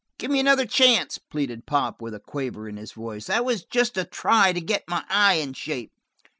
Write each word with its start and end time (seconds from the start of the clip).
"Gimme 0.17 0.39
another 0.39 0.65
chance!" 0.65 1.19
pleaded 1.19 1.67
Pop, 1.67 2.01
with 2.01 2.15
a 2.15 2.19
quaver 2.19 2.67
in 2.67 2.77
his 2.77 2.93
voice. 2.93 3.25
"That 3.27 3.45
was 3.45 3.63
just 3.63 3.97
a 3.97 4.03
try 4.03 4.51
to 4.51 4.59
get 4.59 4.87
my 4.89 5.03
eye 5.09 5.35
in 5.35 5.53
shape." 5.53 5.91